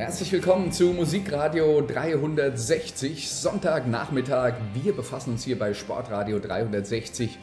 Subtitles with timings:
[0.00, 4.54] Herzlich willkommen zu Musikradio 360, Sonntagnachmittag.
[4.72, 7.38] Wir befassen uns hier bei Sportradio 360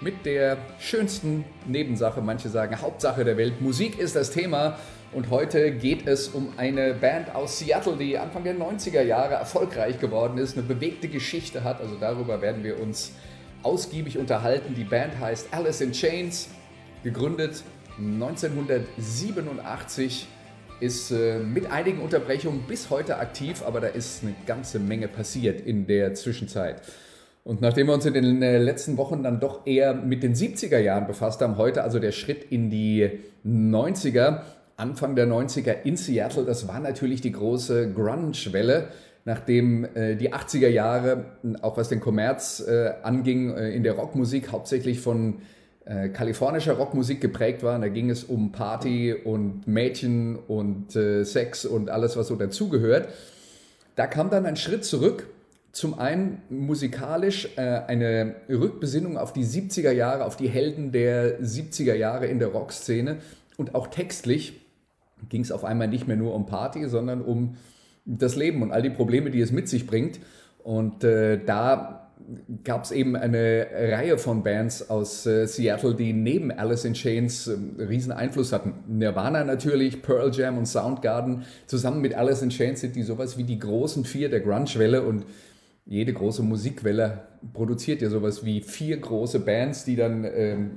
[0.00, 3.60] mit der schönsten Nebensache, manche sagen Hauptsache der Welt.
[3.60, 4.76] Musik ist das Thema
[5.12, 10.00] und heute geht es um eine Band aus Seattle, die Anfang der 90er Jahre erfolgreich
[10.00, 11.80] geworden ist, eine bewegte Geschichte hat.
[11.80, 13.12] Also darüber werden wir uns
[13.62, 14.74] ausgiebig unterhalten.
[14.74, 16.48] Die Band heißt Alice in Chains,
[17.04, 17.62] gegründet
[17.98, 20.26] 1987
[20.80, 25.60] ist äh, mit einigen Unterbrechungen bis heute aktiv, aber da ist eine ganze Menge passiert
[25.60, 26.82] in der Zwischenzeit.
[27.44, 30.78] Und nachdem wir uns in den äh, letzten Wochen dann doch eher mit den 70er
[30.78, 33.10] Jahren befasst haben, heute also der Schritt in die
[33.46, 34.42] 90er,
[34.76, 38.88] Anfang der 90er in Seattle, das war natürlich die große Grunge-Welle,
[39.24, 41.24] nachdem äh, die 80er Jahre,
[41.62, 45.42] auch was den Kommerz äh, anging, äh, in der Rockmusik hauptsächlich von
[45.84, 47.82] äh, kalifornischer Rockmusik geprägt waren.
[47.82, 53.08] Da ging es um Party und Mädchen und äh, Sex und alles, was so dazugehört.
[53.96, 55.26] Da kam dann ein Schritt zurück.
[55.72, 61.94] Zum einen musikalisch äh, eine Rückbesinnung auf die 70er Jahre, auf die Helden der 70er
[61.94, 63.18] Jahre in der Rockszene
[63.56, 64.60] und auch textlich
[65.28, 67.56] ging es auf einmal nicht mehr nur um Party, sondern um
[68.04, 70.18] das Leben und all die Probleme, die es mit sich bringt.
[70.64, 71.99] Und äh, da
[72.64, 77.48] gab es eben eine Reihe von Bands aus äh, Seattle, die neben Alice in Chains
[77.48, 78.74] äh, riesen Einfluss hatten.
[78.86, 81.44] Nirvana natürlich, Pearl Jam und Soundgarden.
[81.66, 85.24] Zusammen mit Alice in Chains sind die sowas wie die großen vier der Grunge-Welle und
[85.86, 90.70] jede große Musikwelle produziert ja sowas wie vier große Bands, die dann ähm,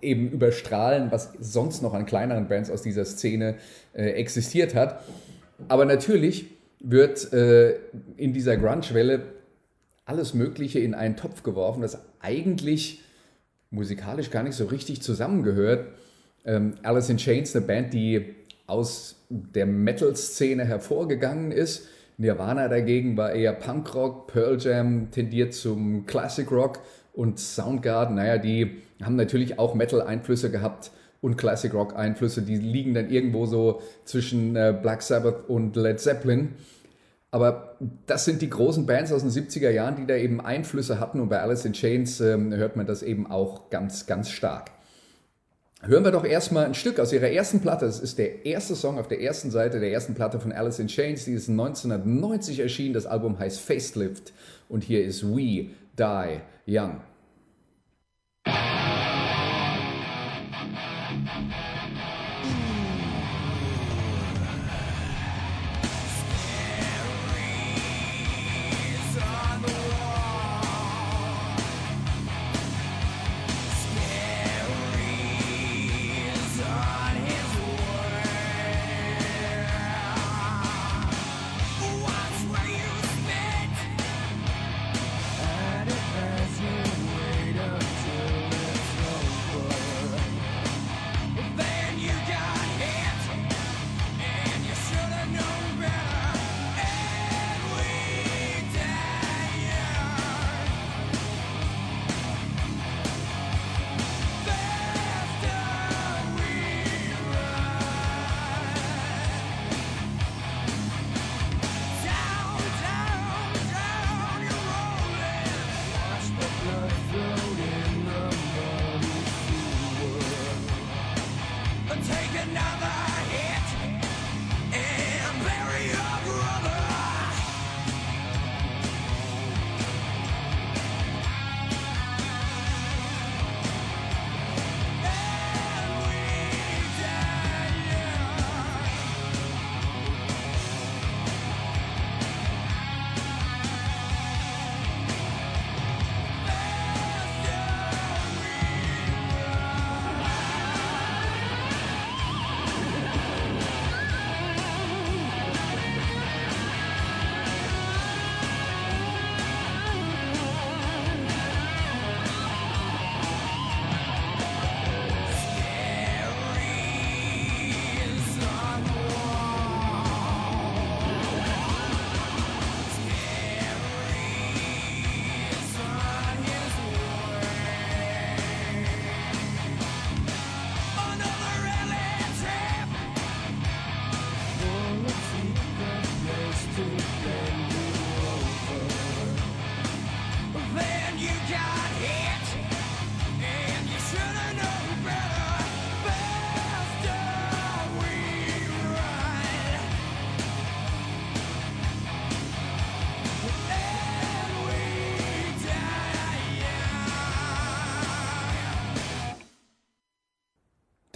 [0.00, 3.56] eben überstrahlen, was sonst noch an kleineren Bands aus dieser Szene
[3.92, 5.04] äh, existiert hat.
[5.68, 6.46] Aber natürlich
[6.80, 7.76] wird äh,
[8.16, 9.20] in dieser Grunge-Welle
[10.12, 13.00] alles Mögliche in einen Topf geworfen, das eigentlich
[13.70, 15.86] musikalisch gar nicht so richtig zusammengehört.
[16.44, 18.34] Ähm, Alice in Chains, eine Band, die
[18.66, 21.88] aus der Metal-Szene hervorgegangen ist.
[22.18, 26.80] Nirvana dagegen war eher Punkrock, Pearl Jam tendiert zum Classic Rock
[27.14, 30.90] und Soundgarden, naja, die haben natürlich auch Metal-Einflüsse gehabt
[31.22, 32.42] und Classic Rock-Einflüsse.
[32.42, 36.50] Die liegen dann irgendwo so zwischen äh, Black Sabbath und Led Zeppelin.
[37.32, 37.76] Aber
[38.06, 41.18] das sind die großen Bands aus den 70er Jahren, die da eben Einflüsse hatten.
[41.18, 44.70] Und bei Alice in Chains ähm, hört man das eben auch ganz, ganz stark.
[45.80, 47.86] Hören wir doch erstmal ein Stück aus ihrer ersten Platte.
[47.86, 50.88] Das ist der erste Song auf der ersten Seite der ersten Platte von Alice in
[50.88, 51.24] Chains.
[51.24, 52.92] Die ist 1990 erschienen.
[52.92, 54.34] Das Album heißt Facelift.
[54.68, 57.00] Und hier ist We Die Young.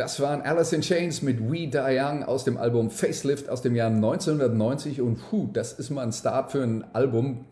[0.06, 3.74] Das waren Alice in Chains mit We Die Young aus dem Album Facelift aus dem
[3.74, 7.44] Jahr 1990 und puh, das ist mal ein Start für ein Album.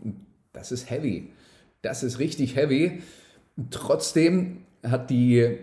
[0.53, 1.33] Das ist heavy.
[1.83, 3.03] Das ist richtig heavy.
[3.73, 5.59] Trotzdem hat die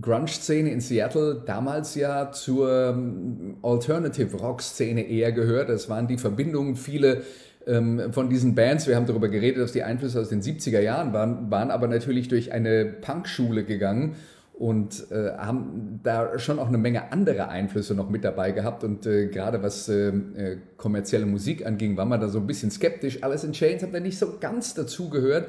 [0.00, 5.68] Grunge-Szene in Seattle damals ja zur ähm, Alternative Rock-Szene eher gehört.
[5.68, 7.24] Das waren die Verbindungen, viele
[7.66, 11.12] ähm, von diesen Bands, wir haben darüber geredet, dass die Einflüsse aus den 70er Jahren
[11.12, 14.16] waren, waren aber natürlich durch eine Punkschule gegangen
[14.62, 18.84] und äh, haben da schon auch eine Menge andere Einflüsse noch mit dabei gehabt.
[18.84, 22.70] Und äh, gerade was äh, äh kommerzielle Musik anging, war man da so ein bisschen
[22.70, 23.24] skeptisch.
[23.24, 25.48] Alice in Chains hat da nicht so ganz dazu gehört.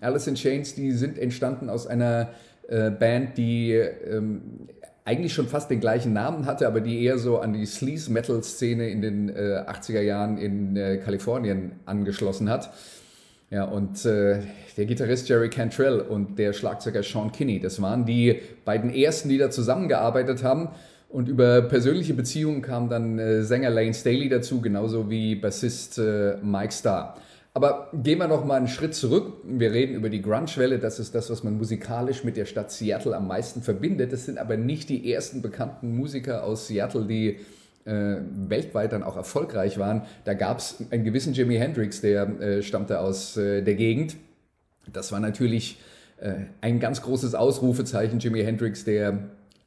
[0.00, 2.30] Alice in Chains, die sind entstanden aus einer
[2.66, 4.40] äh, Band, die ähm,
[5.04, 9.02] eigentlich schon fast den gleichen Namen hatte, aber die eher so an die Sleaze-Metal-Szene in
[9.02, 10.74] den 80er äh, Jahren in
[11.04, 12.72] Kalifornien angeschlossen hat.
[13.54, 14.40] Ja, und äh,
[14.76, 19.38] der Gitarrist Jerry Cantrell und der Schlagzeuger Sean Kinney, das waren die beiden ersten, die
[19.38, 20.70] da zusammengearbeitet haben.
[21.08, 26.36] Und über persönliche Beziehungen kam dann äh, Sänger Lane Staley dazu, genauso wie Bassist äh,
[26.42, 27.16] Mike Starr.
[27.52, 29.34] Aber gehen wir noch mal einen Schritt zurück.
[29.44, 30.80] Wir reden über die Grunge-Welle.
[30.80, 34.12] Das ist das, was man musikalisch mit der Stadt Seattle am meisten verbindet.
[34.12, 37.38] Das sind aber nicht die ersten bekannten Musiker aus Seattle, die
[37.84, 38.16] äh,
[38.48, 40.02] weltweit dann auch erfolgreich waren.
[40.24, 44.16] Da gab es einen gewissen Jimi Hendrix, der äh, stammte aus äh, der Gegend.
[44.92, 45.78] Das war natürlich
[46.18, 48.18] äh, ein ganz großes Ausrufezeichen.
[48.18, 49.18] Jimi Hendrix, der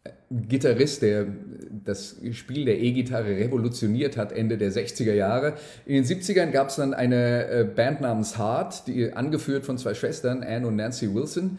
[0.03, 1.27] äh, Gitarrist, der
[1.85, 5.53] das Spiel der E-Gitarre revolutioniert hat, Ende der 60er Jahre.
[5.85, 9.93] In den 70ern gab es dann eine äh, Band namens Heart, die angeführt von zwei
[9.93, 11.57] Schwestern, Anne und Nancy Wilson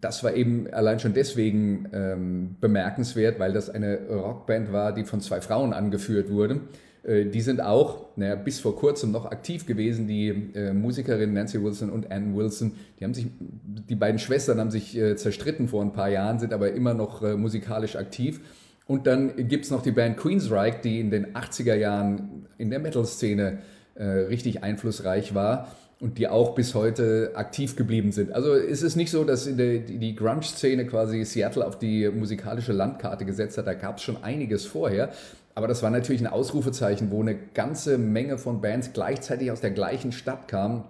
[0.00, 5.20] das war eben allein schon deswegen ähm, bemerkenswert, weil das eine Rockband war, die von
[5.20, 6.60] zwei Frauen angeführt wurde.
[7.02, 11.62] Äh, die sind auch naja, bis vor kurzem noch aktiv gewesen, die äh, Musikerinnen Nancy
[11.62, 12.72] Wilson und Ann Wilson.
[12.98, 16.52] Die haben sich, die beiden Schwestern haben sich äh, zerstritten vor ein paar Jahren, sind
[16.52, 18.40] aber immer noch äh, musikalisch aktiv.
[18.86, 22.78] Und dann gibt es noch die Band Queensryche, die in den 80er Jahren in der
[22.78, 23.58] Metal-Szene
[23.94, 25.68] äh, richtig einflussreich war
[26.04, 28.30] und die auch bis heute aktiv geblieben sind.
[28.32, 33.24] Also ist es nicht so, dass der, die Grunge-Szene quasi Seattle auf die musikalische Landkarte
[33.24, 33.66] gesetzt hat.
[33.66, 35.12] Da gab es schon einiges vorher.
[35.54, 39.70] Aber das war natürlich ein Ausrufezeichen, wo eine ganze Menge von Bands gleichzeitig aus der
[39.70, 40.84] gleichen Stadt kamen.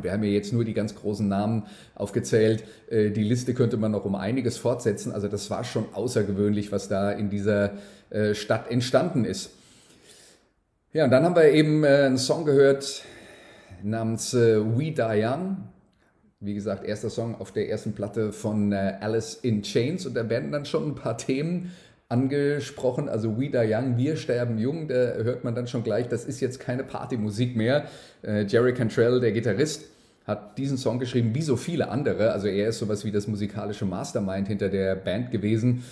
[0.00, 1.64] Wir haben ja jetzt nur die ganz großen Namen
[1.94, 2.64] aufgezählt.
[2.88, 5.12] Äh, die Liste könnte man noch um einiges fortsetzen.
[5.12, 7.72] Also das war schon außergewöhnlich, was da in dieser
[8.08, 9.50] äh, Stadt entstanden ist.
[10.94, 13.04] Ja, und dann haben wir eben äh, einen Song gehört,
[13.82, 15.58] namens äh, We Die Young.
[16.40, 20.28] Wie gesagt, erster Song auf der ersten Platte von äh, Alice in Chains und da
[20.30, 21.72] werden dann schon ein paar Themen
[22.08, 23.08] angesprochen.
[23.08, 26.40] Also We Die Young, wir sterben jung, da hört man dann schon gleich, das ist
[26.40, 27.86] jetzt keine Partymusik mehr.
[28.22, 29.84] Äh, Jerry Cantrell, der Gitarrist,
[30.26, 32.32] hat diesen Song geschrieben, wie so viele andere.
[32.32, 35.82] Also er ist sowas wie das musikalische Mastermind hinter der Band gewesen.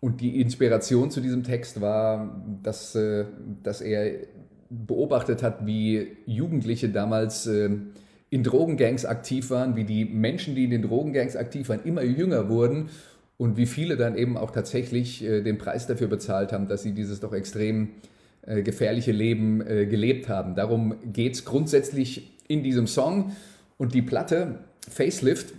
[0.00, 3.24] Und die Inspiration zu diesem Text war, dass, äh,
[3.62, 4.26] dass er
[4.70, 7.70] beobachtet hat, wie Jugendliche damals äh,
[8.30, 12.48] in Drogengangs aktiv waren, wie die Menschen, die in den Drogengangs aktiv waren, immer jünger
[12.48, 12.90] wurden
[13.36, 16.92] und wie viele dann eben auch tatsächlich äh, den Preis dafür bezahlt haben, dass sie
[16.92, 17.90] dieses doch extrem
[18.42, 20.54] äh, gefährliche Leben gelebt haben.
[20.54, 23.32] Darum geht es grundsätzlich in diesem Song
[23.76, 24.58] und die Platte
[24.88, 25.54] Facelift,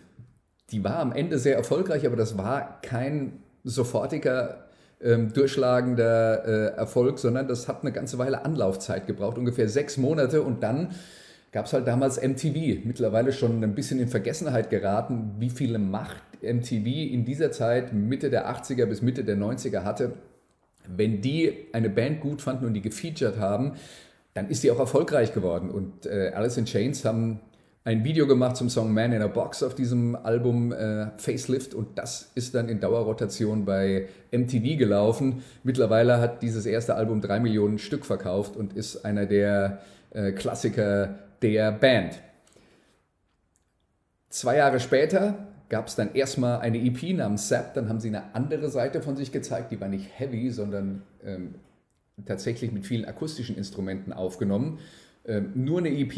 [0.71, 4.68] die war am Ende sehr erfolgreich, aber das war kein sofortiger
[5.01, 10.41] ähm, durchschlagender äh, Erfolg, sondern das hat eine ganze Weile Anlaufzeit gebraucht, ungefähr sechs Monate
[10.41, 10.89] und dann
[11.51, 16.21] gab es halt damals MTV, mittlerweile schon ein bisschen in Vergessenheit geraten, wie viele Macht
[16.41, 20.13] MTV in dieser Zeit, Mitte der 80er bis Mitte der 90er hatte.
[20.87, 23.73] Wenn die eine Band gut fanden und die gefeatured haben,
[24.33, 25.69] dann ist die auch erfolgreich geworden.
[25.69, 27.39] Und äh, Alice in Chains haben
[27.85, 31.97] ein Video gemacht zum Song Man in a Box auf diesem Album äh, Facelift und
[31.97, 35.43] das ist dann in Dauerrotation bei MTV gelaufen.
[35.63, 39.81] Mittlerweile hat dieses erste Album drei Millionen Stück verkauft und ist einer der
[40.11, 42.19] äh, Klassiker der Band.
[44.29, 48.35] Zwei Jahre später gab es dann erstmal eine EP namens Sap, dann haben sie eine
[48.35, 51.55] andere Seite von sich gezeigt, die war nicht heavy, sondern ähm,
[52.25, 54.79] tatsächlich mit vielen akustischen Instrumenten aufgenommen.
[55.25, 56.13] Ähm, nur eine EP,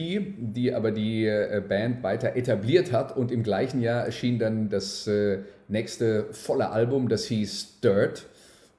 [0.53, 5.07] die aber die äh, Band weiter etabliert hat und im gleichen Jahr erschien dann das
[5.07, 8.27] äh, nächste volle Album, das hieß Dirt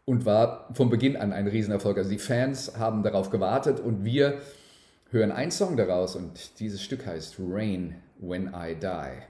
[0.05, 1.99] und war von Beginn an ein Riesenerfolg.
[1.99, 4.39] Also die Fans haben darauf gewartet und wir
[5.11, 9.23] hören einen Song daraus und dieses Stück heißt Rain When I Die.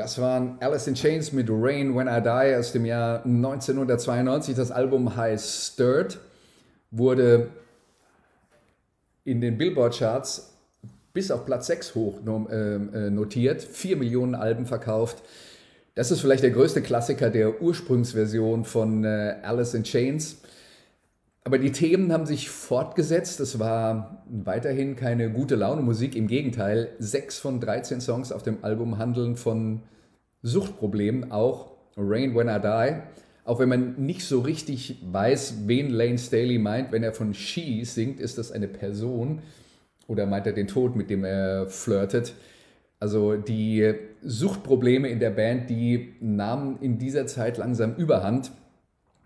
[0.00, 4.56] Das waren Alice in Chains mit Rain When I Die aus dem Jahr 1992.
[4.56, 6.18] Das Album heißt Stirred,
[6.90, 7.48] wurde
[9.24, 10.54] in den Billboard-Charts
[11.12, 15.22] bis auf Platz 6 hoch ähm, äh, notiert, 4 Millionen Alben verkauft.
[15.94, 20.38] Das ist vielleicht der größte Klassiker der Ursprungsversion von äh, Alice in Chains.
[21.42, 23.40] Aber die Themen haben sich fortgesetzt.
[23.40, 26.14] Es war weiterhin keine gute Laune Musik.
[26.14, 29.82] Im Gegenteil, sechs von 13 Songs auf dem Album handeln von
[30.42, 33.02] Suchtproblemen, auch Rain When I Die.
[33.44, 37.84] Auch wenn man nicht so richtig weiß, wen Lane Staley meint, wenn er von She
[37.84, 39.40] singt, ist das eine Person
[40.06, 42.34] oder meint er den Tod, mit dem er flirtet.
[43.00, 48.52] Also die Suchtprobleme in der Band, die nahmen in dieser Zeit langsam überhand.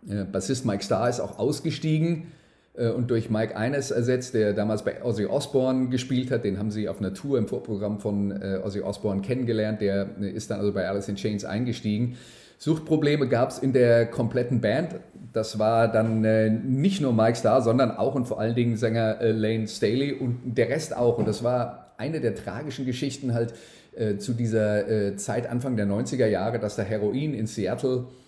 [0.09, 2.33] Äh, Bassist Mike Starr ist auch ausgestiegen
[2.77, 6.45] äh, und durch Mike Eines ersetzt, der damals bei Ozzy Osbourne gespielt hat.
[6.45, 9.81] Den haben sie auf einer Tour im Vorprogramm von äh, Ozzy Osbourne kennengelernt.
[9.81, 12.17] Der ist dann also bei Alice in Chains eingestiegen.
[12.59, 14.97] Suchtprobleme gab es in der kompletten Band.
[15.33, 16.21] Das war dann
[16.81, 20.69] nicht nur Mike Starr, sondern auch und vor allen Dingen Sänger Lane Staley und der
[20.69, 21.19] Rest auch.
[21.19, 23.55] Und das war eine der tragischen Geschichten halt
[24.19, 28.24] zu dieser Zeit Anfang der 90er Jahre, dass der Heroin in Seattle äh,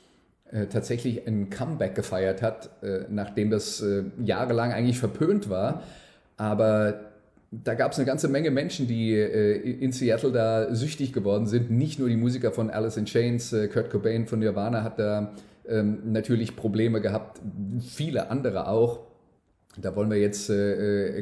[0.70, 5.82] tatsächlich ein Comeback gefeiert hat, äh, nachdem das äh, jahrelang eigentlich verpönt war.
[6.36, 7.00] Aber
[7.50, 11.70] da gab es eine ganze Menge Menschen, die in Seattle da süchtig geworden sind.
[11.70, 15.32] Nicht nur die Musiker von Alice in Chains, Kurt Cobain von Nirvana hat da
[15.66, 17.40] ähm, natürlich Probleme gehabt,
[17.80, 19.06] viele andere auch.
[19.80, 20.50] Da wollen wir jetzt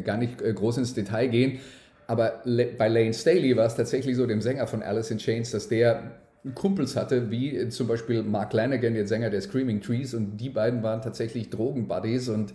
[0.05, 1.61] gar nicht groß ins Detail gehen.
[2.07, 5.69] Aber bei Lane Staley war es tatsächlich so, dem Sänger von Alice in Chains, dass
[5.69, 6.13] der
[6.55, 10.83] Kumpels hatte, wie zum Beispiel Mark Lanigan, der Sänger der Screaming Trees, und die beiden
[10.83, 12.53] waren tatsächlich Drogenbuddies und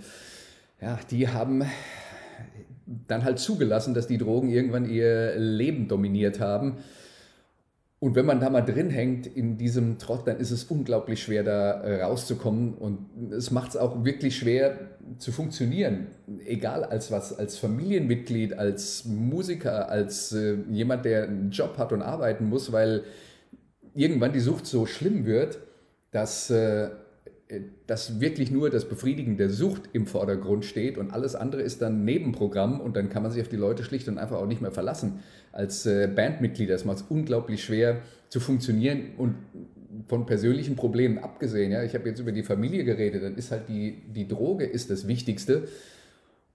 [0.82, 1.64] ja, die haben
[3.08, 6.78] dann halt zugelassen, dass die Drogen irgendwann ihr Leben dominiert haben.
[8.00, 11.44] Und wenn man da mal drin hängt in diesem Trott, dann ist es unglaublich schwer,
[11.44, 12.74] da äh, rauszukommen.
[12.76, 14.78] Und es macht es auch wirklich schwer
[15.18, 16.08] zu funktionieren.
[16.46, 22.02] Egal als was, als Familienmitglied, als Musiker, als äh, jemand, der einen Job hat und
[22.02, 23.04] arbeiten muss, weil
[23.96, 25.60] irgendwann die Sucht so schlimm wird,
[26.12, 26.90] dass, äh,
[27.88, 32.06] dass wirklich nur das Befriedigen der Sucht im Vordergrund steht und alles andere ist dann
[32.06, 34.72] Nebenprogramm und dann kann man sich auf die Leute schlicht und einfach auch nicht mehr
[34.72, 35.20] verlassen.
[35.52, 39.36] Als äh, Bandmitglieder ist es unglaublich schwer zu funktionieren und
[40.08, 43.68] von persönlichen Problemen abgesehen, ja, ich habe jetzt über die Familie geredet, dann ist halt
[43.70, 45.68] die, die Droge ist das Wichtigste.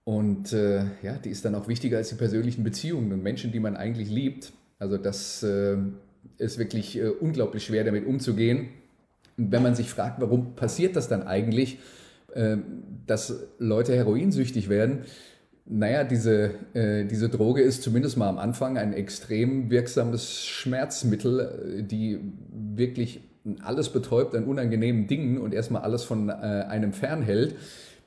[0.05, 3.61] Und äh, ja, die ist dann auch wichtiger als die persönlichen Beziehungen und Menschen, die
[3.61, 4.53] man eigentlich liebt.
[4.79, 5.77] Also das äh,
[6.39, 8.69] ist wirklich äh, unglaublich schwer, damit umzugehen.
[9.37, 11.79] Und wenn man sich fragt, warum passiert das dann eigentlich,
[12.35, 12.57] äh,
[13.07, 15.01] dass Leute heroinsüchtig werden,
[15.67, 21.83] naja, diese, äh, diese Droge ist zumindest mal am Anfang ein extrem wirksames Schmerzmittel, äh,
[21.83, 22.21] die
[22.53, 23.23] wirklich
[23.63, 27.57] alles betäubt an unangenehmen Dingen und erstmal alles von einem fernhält,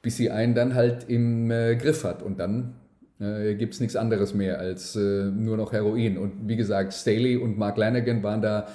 [0.02, 2.24] bis sie einen dann halt im Griff hat.
[2.24, 2.74] Und dann
[3.20, 6.18] äh, gibt es nichts anderes mehr als äh, nur noch Heroin.
[6.18, 8.68] Und wie gesagt, Staley und Mark Lanigan waren da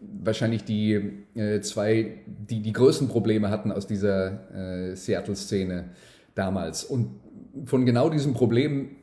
[0.00, 0.94] wahrscheinlich die
[1.34, 5.90] äh, zwei, die die größten Probleme hatten aus dieser äh, Seattle-Szene
[6.34, 6.84] damals.
[6.84, 7.20] Und
[7.66, 8.96] von genau diesem Problem,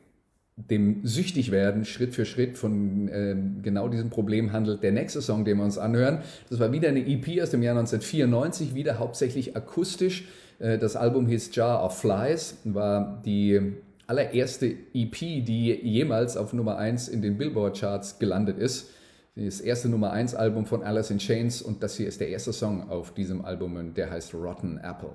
[0.56, 5.58] dem Süchtigwerden, Schritt für Schritt, von äh, genau diesem Problem handelt der nächste Song, den
[5.58, 6.22] wir uns anhören.
[6.50, 10.26] Das war wieder eine EP aus dem Jahr 1994, wieder hauptsächlich akustisch.
[10.58, 13.74] Äh, das Album hieß Jar of Flies, war die
[14.08, 18.90] allererste EP, die jemals auf Nummer 1 in den Billboard-Charts gelandet ist.
[19.36, 22.52] Das erste Nummer 1 Album von Alice in Chains und das hier ist der erste
[22.52, 25.12] Song auf diesem Album und der heißt Rotten Apple.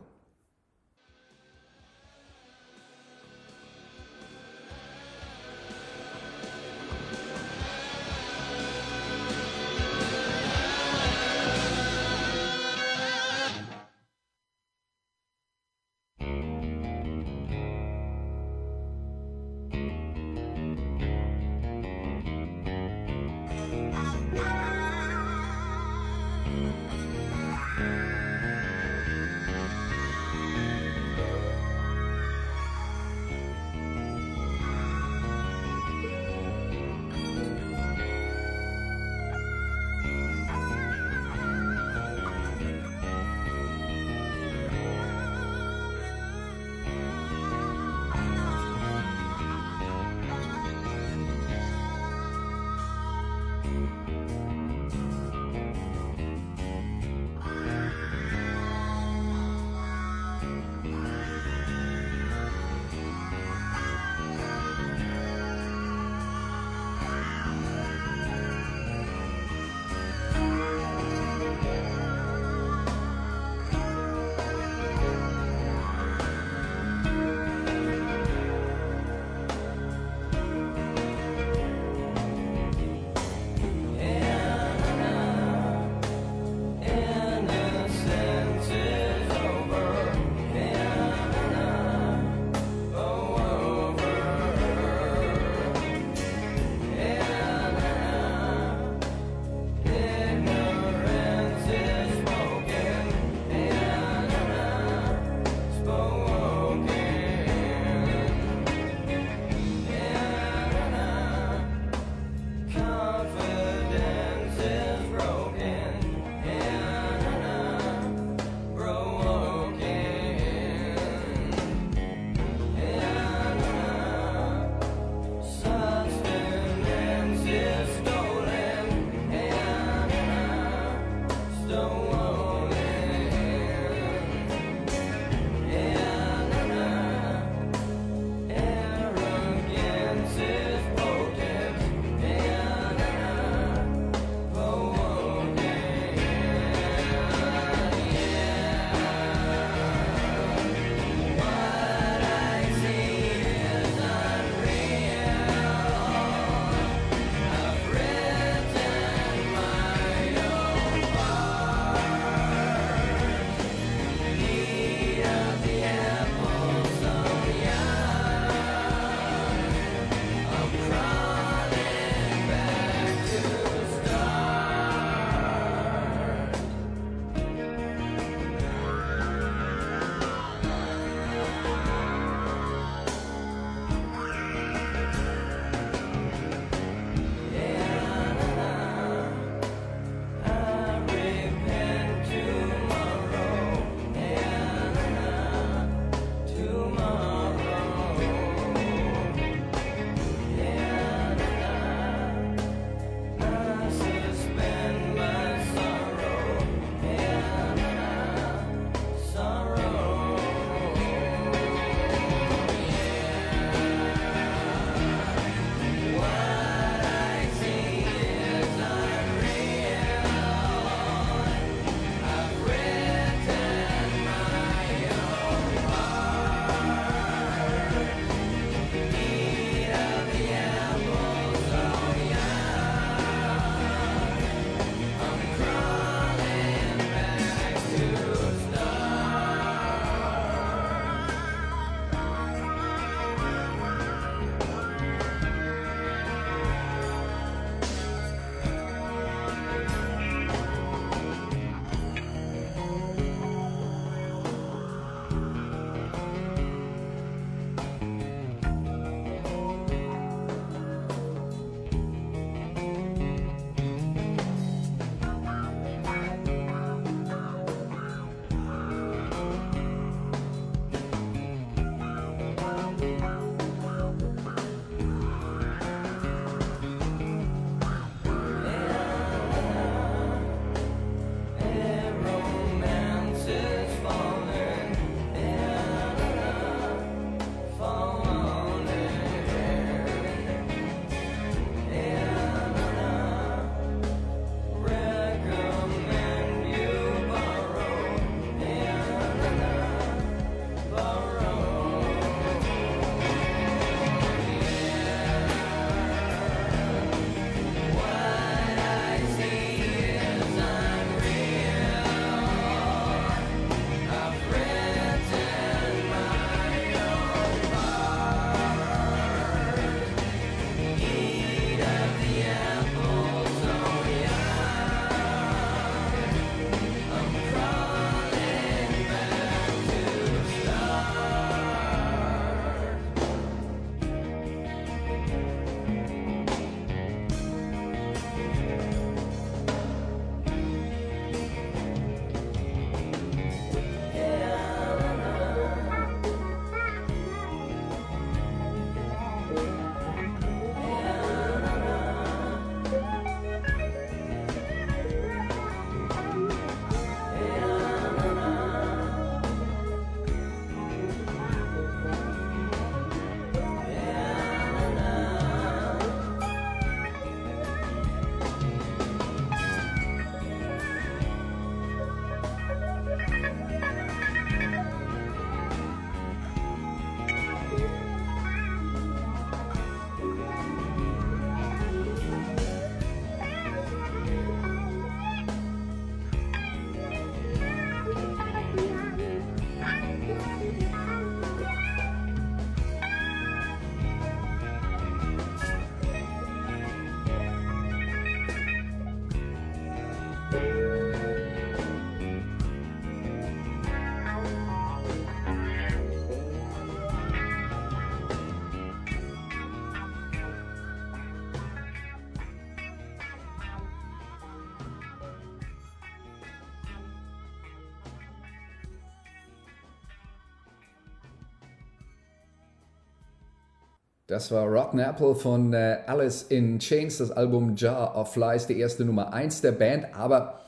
[424.33, 428.79] Das war Rotten Apple von äh, Alice in Chains, das Album Jar of Flies, die
[428.79, 430.61] erste Nummer 1 der Band, aber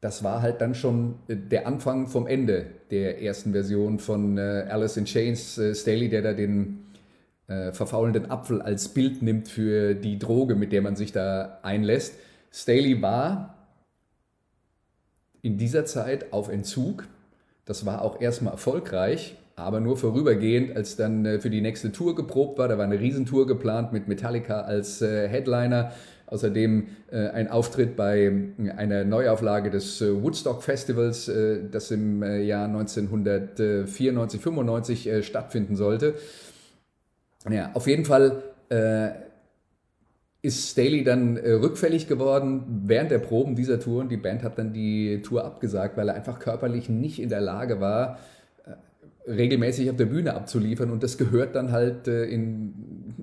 [0.00, 4.66] das war halt dann schon äh, der Anfang vom Ende der ersten Version von äh,
[4.68, 5.60] Alice in Chains.
[5.74, 6.82] Staley, der da den
[7.46, 12.14] verfaulenden Apfel als Bild nimmt für die Droge, mit der man sich da einlässt.
[12.52, 13.54] Staley war
[15.42, 17.06] in dieser Zeit auf Entzug.
[17.64, 22.14] Das war auch erstmal erfolgreich, aber nur vorübergehend, als dann äh, für die nächste Tour
[22.14, 22.68] geprobt war.
[22.68, 25.92] Da war eine Riesentour geplant mit Metallica als äh, Headliner.
[26.26, 28.30] Außerdem äh, ein Auftritt bei
[28.76, 31.30] einer Neuauflage des Woodstock Festivals,
[31.70, 36.14] das im Jahr 1994, 95 stattfinden sollte.
[37.48, 38.42] Ja, auf jeden Fall
[40.46, 44.58] ist Staley dann äh, rückfällig geworden während der Proben dieser Tour und die Band hat
[44.58, 48.18] dann die Tour abgesagt, weil er einfach körperlich nicht in der Lage war,
[49.26, 52.74] regelmäßig auf der Bühne abzuliefern und das gehört dann halt äh, in,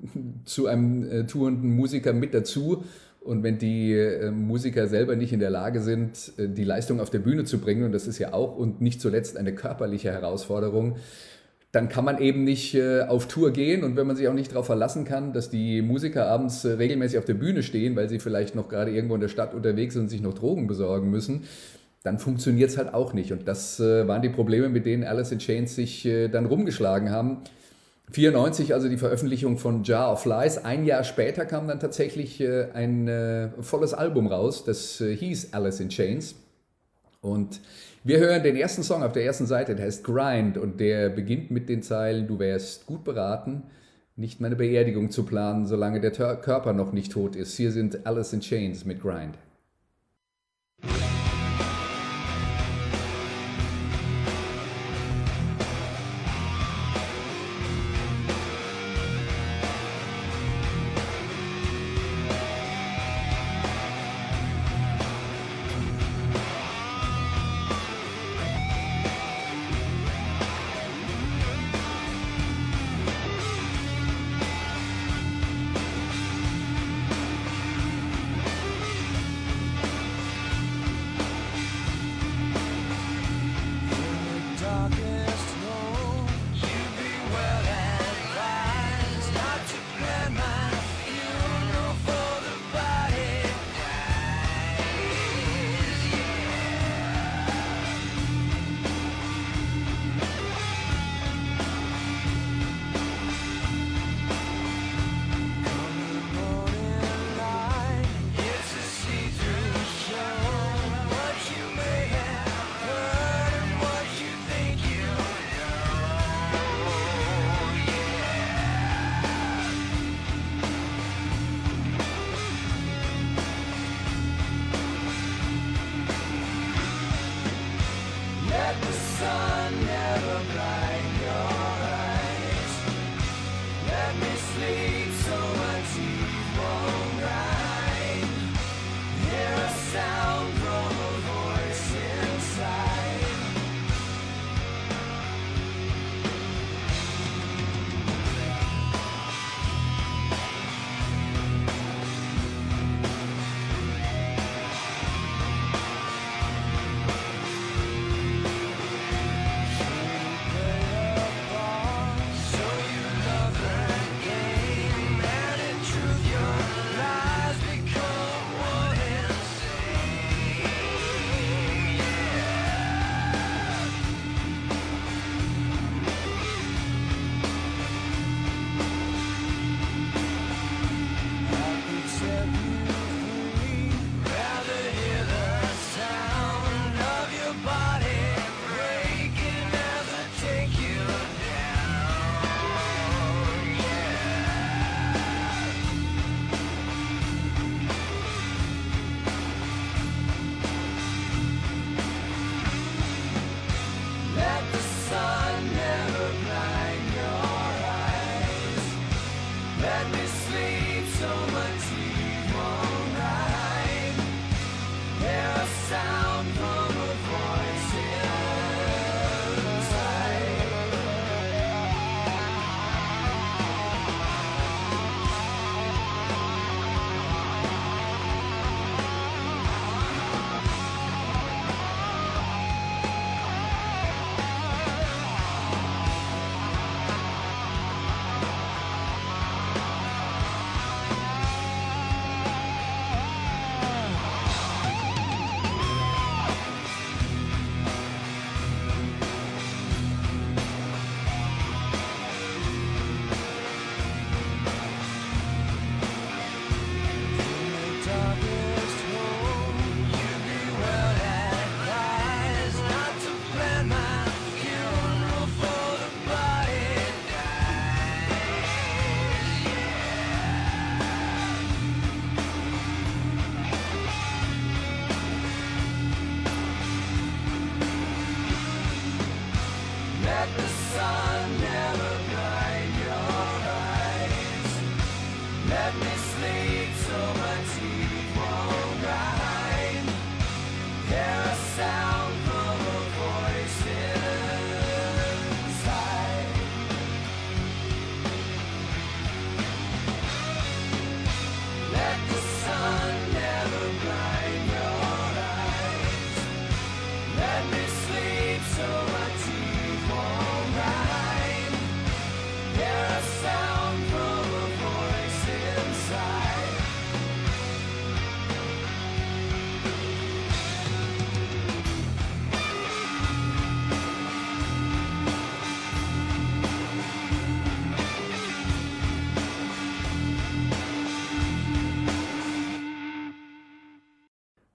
[0.46, 2.84] zu einem äh, tourenden Musiker mit dazu.
[3.22, 7.10] Und wenn die äh, Musiker selber nicht in der Lage sind, äh, die Leistung auf
[7.10, 10.98] der Bühne zu bringen, und das ist ja auch und nicht zuletzt eine körperliche Herausforderung,
[11.74, 14.52] dann kann man eben nicht äh, auf Tour gehen und wenn man sich auch nicht
[14.52, 18.20] darauf verlassen kann, dass die Musiker abends äh, regelmäßig auf der Bühne stehen, weil sie
[18.20, 21.46] vielleicht noch gerade irgendwo in der Stadt unterwegs sind und sich noch Drogen besorgen müssen,
[22.04, 23.32] dann funktioniert es halt auch nicht.
[23.32, 27.10] Und das äh, waren die Probleme, mit denen Alice in Chains sich äh, dann rumgeschlagen
[27.10, 27.38] haben.
[28.12, 30.58] 94, also die Veröffentlichung von Jar of Lies.
[30.58, 35.54] Ein Jahr später kam dann tatsächlich äh, ein äh, volles Album raus, das äh, hieß
[35.54, 36.36] Alice in Chains.
[37.22, 37.62] Und
[38.04, 41.52] wir hören den ersten Song auf der ersten Seite, der heißt Grind und der beginnt
[41.52, 43.64] mit den Zeilen, du wärst gut beraten,
[44.18, 47.56] nicht meine Beerdigung zu planen, solange der Körper noch nicht tot ist.
[47.56, 49.38] Hier sind Alice in Chains mit Grind.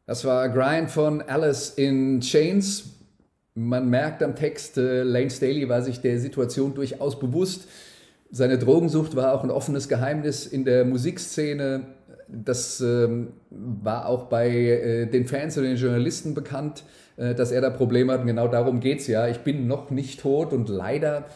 [0.08, 2.94] Das war Grind von Alice in Chains.
[3.54, 7.68] Man merkt am Text, äh, Lane Staley war sich der Situation durchaus bewusst.
[8.30, 11.88] Seine Drogensucht war auch ein offenes Geheimnis in der Musikszene.
[12.26, 16.84] Das ähm, war auch bei äh, den Fans und den Journalisten bekannt,
[17.18, 18.22] äh, dass er da Probleme hat.
[18.22, 19.28] Und genau darum geht es ja.
[19.28, 21.26] Ich bin noch nicht tot und leider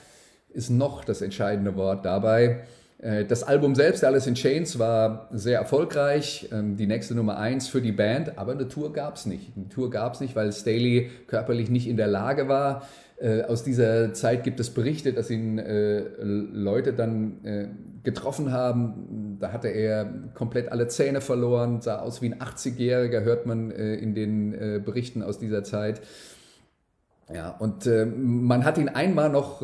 [0.48, 2.62] ist noch das entscheidende Wort dabei.
[3.02, 7.68] Äh, das Album selbst, Alice in Chains, war sehr erfolgreich, ähm, die nächste Nummer eins
[7.68, 9.52] für die Band, aber eine Tour gab es nicht.
[9.56, 12.86] Eine Tour gab es nicht, weil Staley körperlich nicht in der Lage war.
[13.20, 17.72] Äh, aus dieser Zeit gibt es Berichte, dass ihn äh, Leute dann
[18.04, 19.36] getroffen haben.
[19.40, 24.14] Da hatte er komplett alle Zähne verloren, sah aus wie ein 80-Jähriger, hört man in
[24.14, 26.00] den Berichten aus dieser Zeit.
[27.34, 29.62] Ja, und man hat ihn einmal noch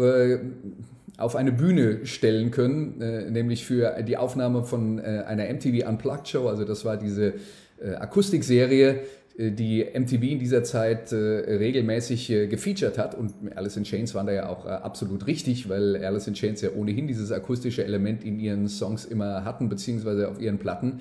[1.19, 6.29] auf eine Bühne stellen können, äh, nämlich für die Aufnahme von äh, einer MTV Unplugged
[6.29, 6.49] Show.
[6.49, 7.35] Also das war diese
[7.83, 9.01] äh, Akustikserie,
[9.37, 13.17] äh, die MTV in dieser Zeit äh, regelmäßig äh, gefeatured hat.
[13.17, 16.71] Und Alice in Chains waren da ja auch absolut richtig, weil Alice in Chains ja
[16.77, 21.01] ohnehin dieses akustische Element in ihren Songs immer hatten, beziehungsweise auf ihren Platten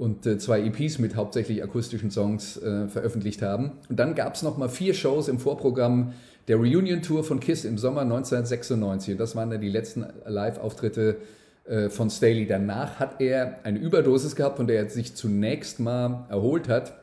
[0.00, 3.72] und zwei EPs mit hauptsächlich akustischen Songs veröffentlicht haben.
[3.90, 6.14] Und dann gab es nochmal vier Shows im Vorprogramm
[6.48, 9.12] der Reunion-Tour von KISS im Sommer 1996.
[9.12, 11.18] Und das waren dann die letzten Live-Auftritte
[11.64, 12.46] äh, von Staley.
[12.46, 16.94] Danach hat er eine Überdosis gehabt, von der er sich zunächst mal erholt hat.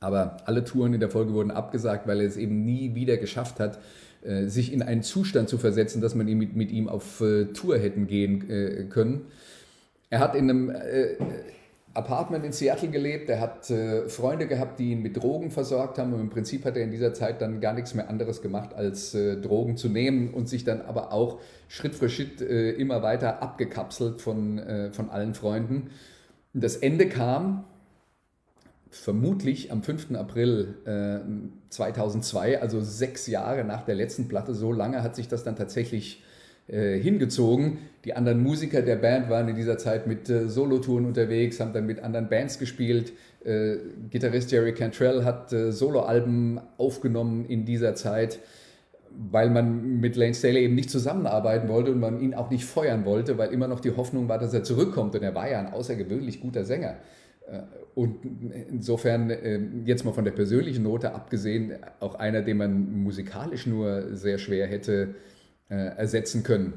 [0.00, 3.60] Aber alle Touren in der Folge wurden abgesagt, weil er es eben nie wieder geschafft
[3.60, 3.78] hat,
[4.24, 7.78] äh, sich in einen Zustand zu versetzen, dass man mit, mit ihm auf äh, Tour
[7.78, 9.26] hätten gehen können.
[10.10, 10.72] Er hat in einem
[11.96, 13.28] Apartment in Seattle gelebt.
[13.28, 16.12] Er hat äh, Freunde gehabt, die ihn mit Drogen versorgt haben.
[16.12, 19.14] Und im Prinzip hat er in dieser Zeit dann gar nichts mehr anderes gemacht, als
[19.14, 23.42] äh, Drogen zu nehmen und sich dann aber auch Schritt für Schritt äh, immer weiter
[23.42, 25.90] abgekapselt von, äh, von allen Freunden.
[26.54, 27.64] Und das Ende kam
[28.90, 30.14] vermutlich am 5.
[30.14, 34.54] April 2002, äh, also sechs Jahre nach der letzten Platte.
[34.54, 36.22] So lange hat sich das dann tatsächlich
[36.68, 37.78] äh, hingezogen.
[38.04, 41.86] Die anderen Musiker der Band waren in dieser Zeit mit äh, Solotouren unterwegs, haben dann
[41.86, 43.12] mit anderen Bands gespielt.
[43.44, 43.76] Äh,
[44.10, 48.40] Gitarrist Jerry Cantrell hat äh, Soloalben aufgenommen in dieser Zeit,
[49.10, 53.04] weil man mit Lane Staley eben nicht zusammenarbeiten wollte und man ihn auch nicht feuern
[53.04, 55.14] wollte, weil immer noch die Hoffnung war, dass er zurückkommt.
[55.14, 56.96] Und er war ja ein außergewöhnlich guter Sänger.
[57.48, 57.60] Äh,
[57.94, 58.16] und
[58.70, 64.16] insofern, äh, jetzt mal von der persönlichen Note abgesehen, auch einer, den man musikalisch nur
[64.16, 65.14] sehr schwer hätte
[65.68, 66.74] ersetzen können.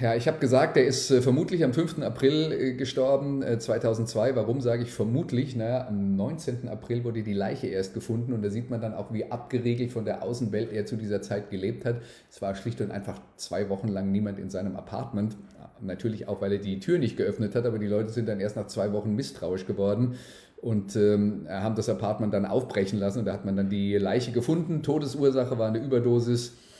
[0.00, 2.00] Ja, ich habe gesagt, er ist äh, vermutlich am 5.
[2.02, 4.34] April äh, gestorben, 2002.
[4.34, 5.54] Warum sage ich vermutlich?
[5.54, 6.68] Naja, am 19.
[6.68, 10.04] April wurde die Leiche erst gefunden und da sieht man dann auch, wie abgeregelt von
[10.04, 11.96] der Außenwelt er zu dieser Zeit gelebt hat.
[12.30, 15.36] Es war schlicht und einfach zwei Wochen lang niemand in seinem Apartment.
[15.80, 18.56] Natürlich auch, weil er die Tür nicht geöffnet hat, aber die Leute sind dann erst
[18.56, 20.14] nach zwei Wochen misstrauisch geworden
[20.60, 24.32] und ähm, haben das Apartment dann aufbrechen lassen und da hat man dann die Leiche
[24.32, 24.82] gefunden.
[24.82, 26.71] Todesursache war eine Überdosis äh,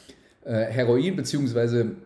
[0.45, 1.97] Heroin, beziehungsweise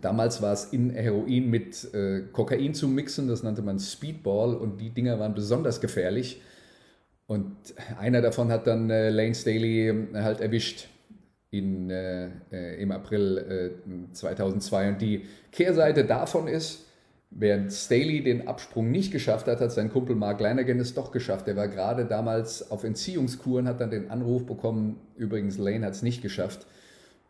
[0.00, 4.80] damals war es in Heroin mit äh, Kokain zu mixen, das nannte man Speedball und
[4.80, 6.40] die Dinger waren besonders gefährlich.
[7.26, 7.56] Und
[7.98, 10.88] einer davon hat dann äh, Lane Staley äh, halt erwischt
[11.50, 13.80] in, äh, äh, im April
[14.12, 14.88] 2002.
[14.88, 16.86] Und die Kehrseite davon ist,
[17.30, 21.48] während Staley den Absprung nicht geschafft hat, hat sein Kumpel Mark Lanigan es doch geschafft.
[21.48, 26.02] Er war gerade damals auf Entziehungskuren, hat dann den Anruf bekommen, übrigens Lane hat es
[26.02, 26.66] nicht geschafft.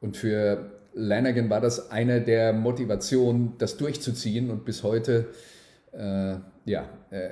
[0.01, 5.27] Und für Lanagan war das eine der Motivationen, das durchzuziehen und bis heute
[5.93, 7.31] äh, ja, äh,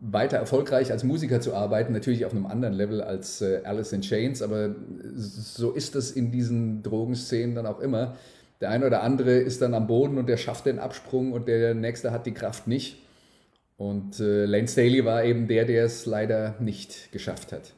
[0.00, 4.00] weiter erfolgreich als Musiker zu arbeiten, natürlich auf einem anderen Level als äh, Alice in
[4.00, 4.74] Chains, aber
[5.14, 8.16] so ist es in diesen Drogenszenen dann auch immer.
[8.60, 11.74] Der eine oder andere ist dann am Boden und der schafft den Absprung und der
[11.74, 13.02] nächste hat die Kraft nicht.
[13.76, 17.74] Und äh, Lane Staley war eben der, der es leider nicht geschafft hat.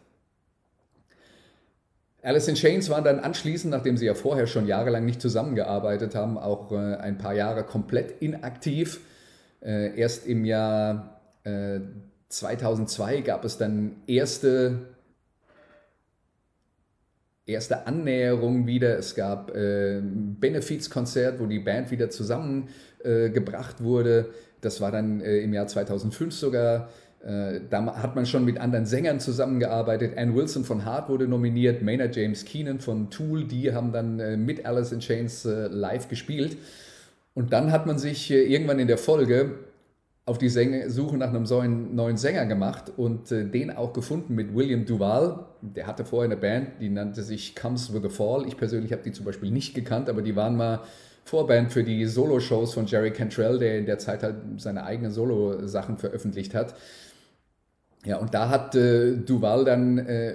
[2.26, 6.38] Alice in Chains waren dann anschließend, nachdem sie ja vorher schon jahrelang nicht zusammengearbeitet haben,
[6.38, 9.00] auch äh, ein paar Jahre komplett inaktiv.
[9.60, 11.78] Äh, erst im Jahr äh,
[12.28, 14.96] 2002 gab es dann erste
[17.46, 18.98] erste Annäherung wieder.
[18.98, 24.30] Es gab äh, ein Benefizkonzert, wo die Band wieder zusammengebracht äh, wurde.
[24.62, 26.88] Das war dann äh, im Jahr 2005 sogar.
[27.24, 30.16] Äh, da hat man schon mit anderen Sängern zusammengearbeitet.
[30.16, 34.36] Ann Wilson von Hart wurde nominiert, Maynard James Keenan von Tool, die haben dann äh,
[34.36, 36.56] mit Alice in Chains äh, live gespielt.
[37.34, 39.56] Und dann hat man sich irgendwann in der Folge
[40.24, 45.44] auf die Suche nach einem neuen Sänger gemacht und den auch gefunden mit William Duval.
[45.60, 48.46] Der hatte vorher eine Band, die nannte sich Comes with the Fall.
[48.48, 50.80] Ich persönlich habe die zum Beispiel nicht gekannt, aber die waren mal
[51.26, 55.98] Vorband für die Solo-Shows von Jerry Cantrell, der in der Zeit halt seine eigenen Solo-Sachen
[55.98, 56.74] veröffentlicht hat.
[58.06, 60.34] Ja, und da hat äh, Duval dann äh,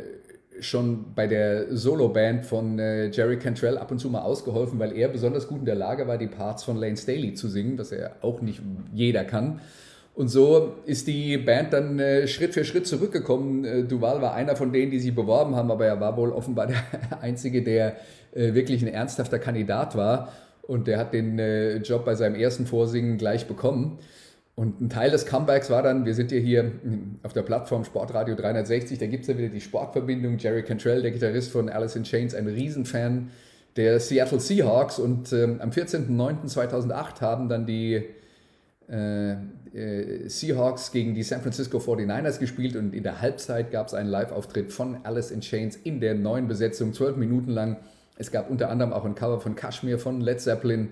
[0.59, 5.07] schon bei der Solo-Band von äh, Jerry Cantrell ab und zu mal ausgeholfen, weil er
[5.07, 8.17] besonders gut in der Lage war, die Parts von Lane Staley zu singen, was er
[8.21, 8.61] auch nicht
[8.93, 9.61] jeder kann.
[10.13, 13.63] Und so ist die Band dann äh, Schritt für Schritt zurückgekommen.
[13.63, 16.67] Äh, Duval war einer von denen, die sich beworben haben, aber er war wohl offenbar
[16.67, 16.83] der
[17.21, 17.95] Einzige, der
[18.33, 20.33] äh, wirklich ein ernsthafter Kandidat war.
[20.63, 23.99] Und der hat den äh, Job bei seinem ersten Vorsingen gleich bekommen.
[24.55, 26.71] Und ein Teil des Comebacks war dann, wir sind ja hier
[27.23, 30.37] auf der Plattform Sportradio 360, da gibt es ja wieder die Sportverbindung.
[30.37, 33.31] Jerry Cantrell, der Gitarrist von Alice in Chains, ein Riesenfan
[33.75, 34.99] der Seattle Seahawks.
[34.99, 38.03] Und ähm, am 14.09.2008 haben dann die
[38.89, 39.31] äh,
[39.73, 44.09] äh, Seahawks gegen die San Francisco 49ers gespielt und in der Halbzeit gab es einen
[44.09, 47.77] Live-Auftritt von Alice in Chains in der neuen Besetzung, zwölf Minuten lang.
[48.17, 50.89] Es gab unter anderem auch ein Cover von Kashmir von Led Zeppelin.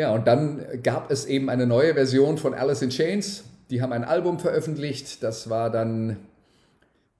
[0.00, 3.44] Ja, und dann gab es eben eine neue Version von Alice in Chains.
[3.68, 5.22] Die haben ein Album veröffentlicht.
[5.22, 6.16] Das war dann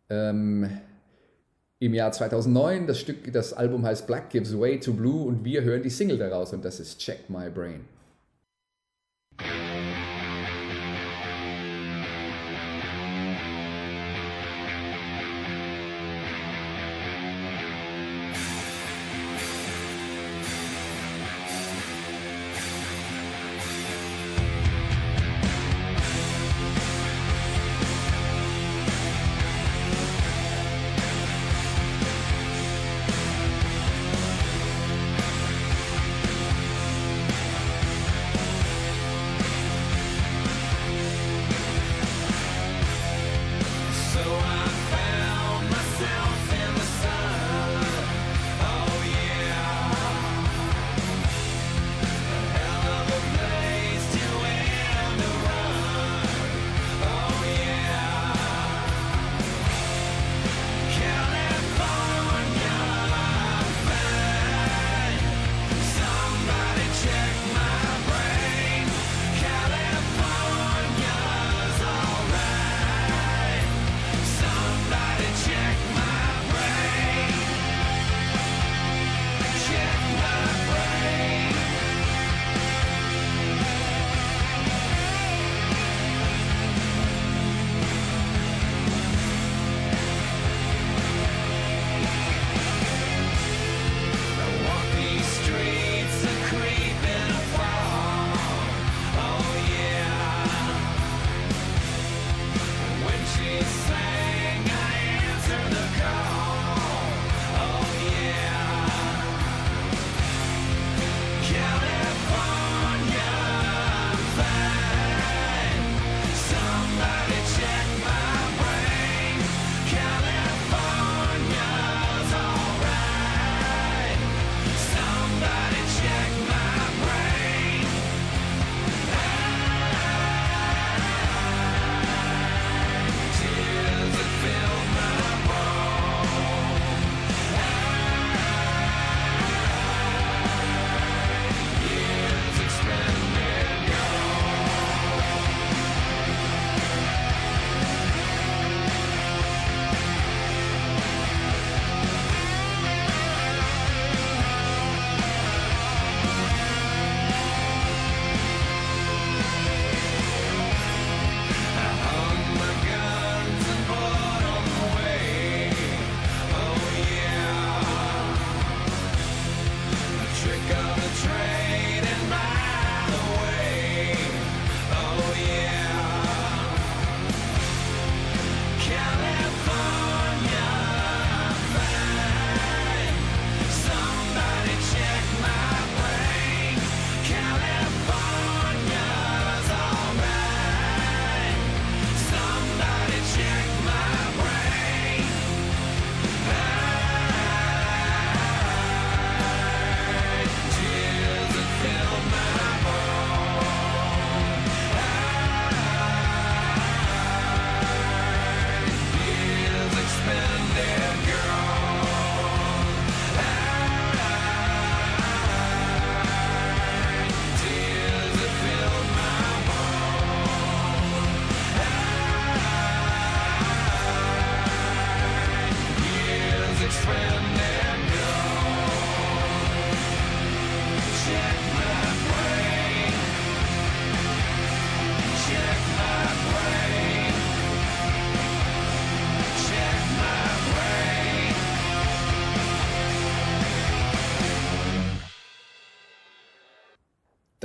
[0.08, 0.66] ähm,
[1.78, 2.86] im Jahr 2009.
[2.86, 6.16] Das Stück, das Album heißt Black Gives Way to Blue und wir hören die Single
[6.16, 7.84] daraus und das ist Check My Brain.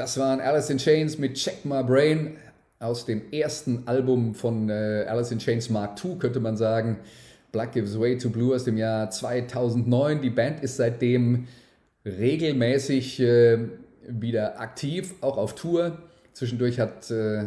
[0.06, 2.38] Das waren Alice in Chains mit Check My Brain
[2.78, 6.98] aus dem ersten Album von äh, Alice in Chains Mark II, könnte man sagen.
[7.52, 10.22] Black Gives Way to Blue aus dem Jahr 2009.
[10.22, 11.48] Die Band ist seitdem
[12.06, 13.58] regelmäßig äh,
[14.08, 15.98] wieder aktiv, auch auf Tour.
[16.34, 17.46] Zwischendurch hat äh,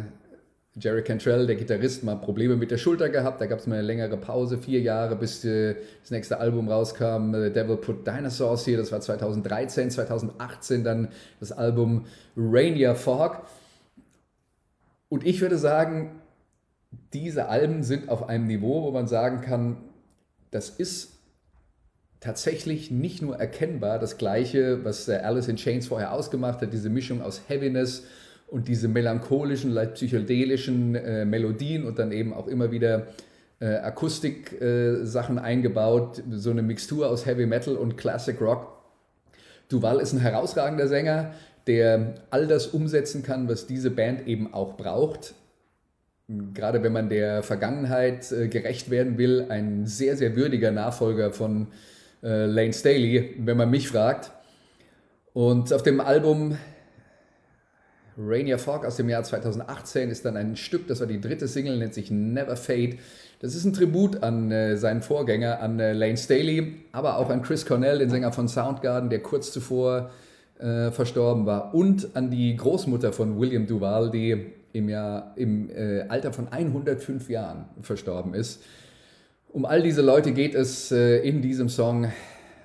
[0.75, 3.41] Jerry Cantrell, der Gitarrist, mal Probleme mit der Schulter gehabt.
[3.41, 7.33] Da gab es mal eine längere Pause, vier Jahre, bis äh, das nächste Album rauskam.
[7.33, 11.09] The Devil Put Dinosaurs hier, das war 2013, 2018 dann
[11.39, 12.05] das Album
[12.37, 13.41] Rainier Fog.
[15.09, 16.21] Und ich würde sagen,
[17.13, 19.77] diese Alben sind auf einem Niveau, wo man sagen kann,
[20.51, 21.13] das ist
[22.19, 27.21] tatsächlich nicht nur erkennbar das Gleiche, was Alice in Chains vorher ausgemacht hat, diese Mischung
[27.21, 28.03] aus Heaviness
[28.51, 33.07] und diese melancholischen, leicht psychedelischen äh, Melodien und dann eben auch immer wieder
[33.59, 38.67] äh, Akustik-Sachen äh, eingebaut, so eine Mixtur aus Heavy Metal und Classic Rock.
[39.69, 41.33] Duval ist ein herausragender Sänger,
[41.67, 45.35] der all das umsetzen kann, was diese Band eben auch braucht.
[46.53, 51.67] Gerade wenn man der Vergangenheit äh, gerecht werden will, ein sehr, sehr würdiger Nachfolger von
[52.23, 54.31] äh, Lane Staley, wenn man mich fragt.
[55.33, 56.57] Und auf dem Album
[58.19, 61.77] Rainier Fog aus dem Jahr 2018 ist dann ein Stück, das war die dritte Single,
[61.77, 62.97] nennt sich Never Fade.
[63.39, 67.41] Das ist ein Tribut an äh, seinen Vorgänger, an äh, Lane Staley, aber auch an
[67.41, 70.09] Chris Cornell, den Sänger von Soundgarden, der kurz zuvor
[70.59, 76.01] äh, verstorben war, und an die Großmutter von William Duval, die im, Jahr, im äh,
[76.09, 78.61] Alter von 105 Jahren verstorben ist.
[79.47, 82.11] Um all diese Leute geht es äh, in diesem Song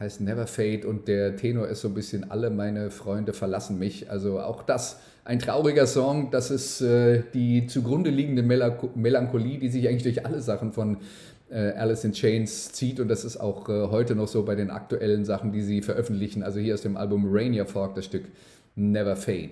[0.01, 4.11] heißt Never Fade und der Tenor ist so ein bisschen alle meine Freunde verlassen mich.
[4.11, 6.31] Also auch das ein trauriger Song.
[6.31, 10.99] Das ist äh, die zugrunde liegende Melancholie, die sich eigentlich durch alle Sachen von
[11.51, 13.01] äh, Alice in Chains zieht.
[13.01, 16.43] Und das ist auch äh, heute noch so bei den aktuellen Sachen, die sie veröffentlichen.
[16.43, 18.25] Also hier aus dem Album Rainier Fog das Stück
[18.77, 19.51] Never Fade.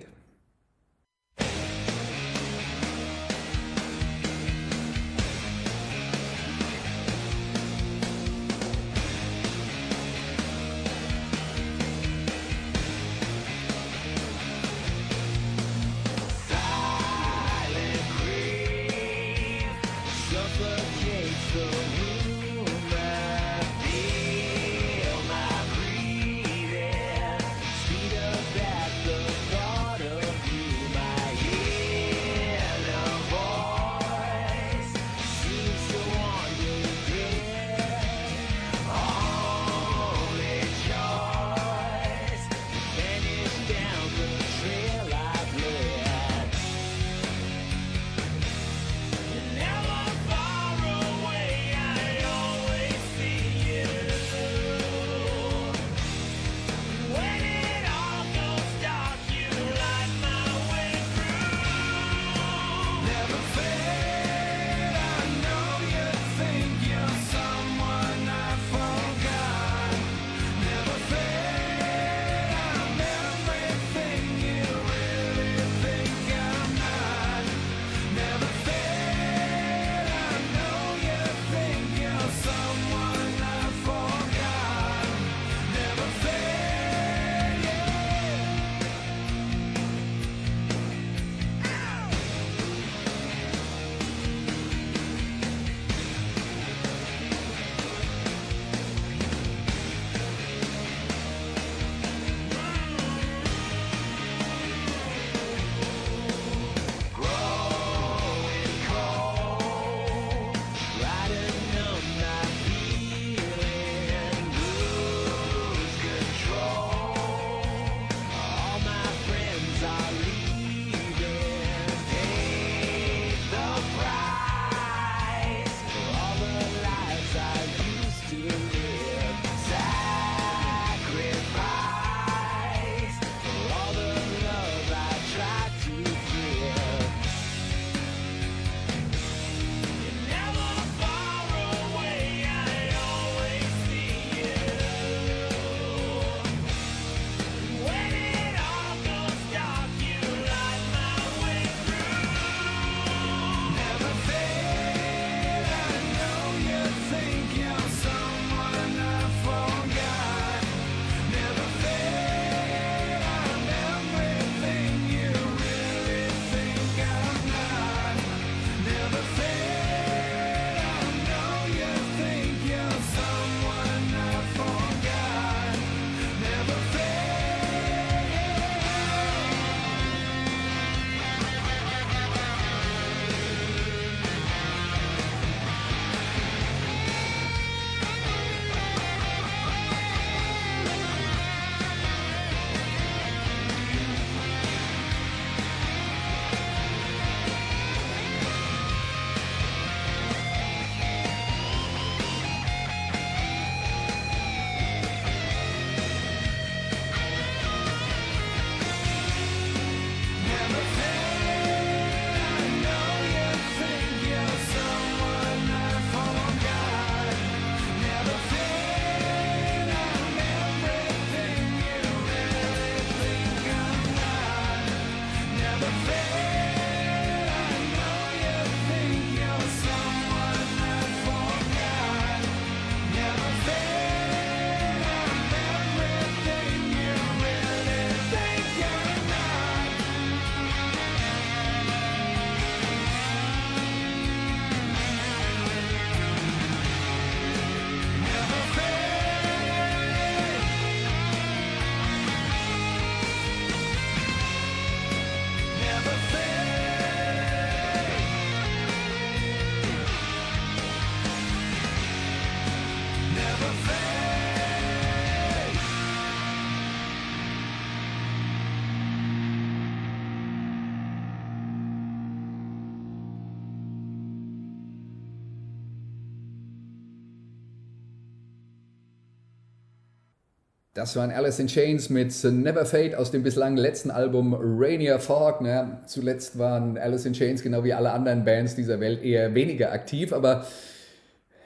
[281.03, 285.59] Das waren Alice in Chains mit Never Fade aus dem bislang letzten Album Rainier Fog.
[285.59, 285.97] Ne?
[286.05, 290.31] Zuletzt waren Alice in Chains genau wie alle anderen Bands dieser Welt eher weniger aktiv,
[290.31, 290.65] aber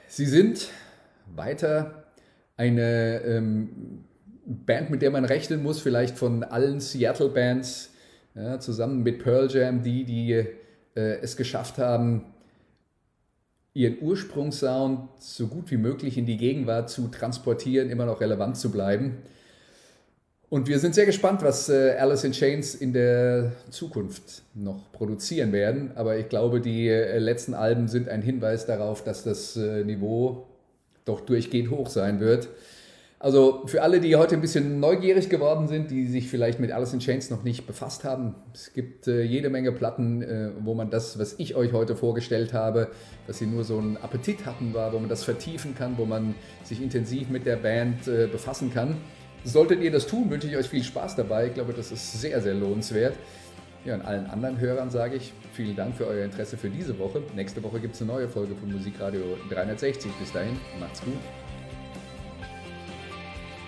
[0.08, 0.70] sie sind
[1.36, 2.02] weiter
[2.56, 4.02] eine ähm,
[4.44, 7.90] Band, mit der man rechnen muss, vielleicht von allen Seattle-Bands,
[8.34, 12.24] ja, zusammen mit Pearl Jam, die, die äh, es geschafft haben,
[13.78, 18.72] ihren Ursprungssound so gut wie möglich in die Gegenwart zu transportieren, immer noch relevant zu
[18.72, 19.18] bleiben.
[20.48, 25.52] Und wir sind sehr gespannt, was äh, Alice in Chains in der Zukunft noch produzieren
[25.52, 25.92] werden.
[25.94, 30.48] Aber ich glaube, die äh, letzten Alben sind ein Hinweis darauf, dass das äh, Niveau
[31.04, 32.48] doch durchgehend hoch sein wird.
[33.20, 36.92] Also für alle, die heute ein bisschen neugierig geworden sind, die sich vielleicht mit Alice
[36.92, 40.88] in Chains noch nicht befasst haben, es gibt äh, jede Menge Platten, äh, wo man
[40.88, 42.88] das, was ich euch heute vorgestellt habe,
[43.26, 46.36] dass sie nur so einen Appetit hatten, war, wo man das vertiefen kann, wo man
[46.62, 48.96] sich intensiv mit der Band äh, befassen kann.
[49.42, 51.48] Solltet ihr das tun, wünsche ich euch viel Spaß dabei.
[51.48, 53.14] Ich glaube, das ist sehr, sehr lohnenswert.
[53.84, 57.22] Ja, und allen anderen Hörern sage ich vielen Dank für euer Interesse für diese Woche.
[57.34, 60.12] Nächste Woche gibt es eine neue Folge von Musikradio 360.
[60.20, 61.18] Bis dahin, macht's gut.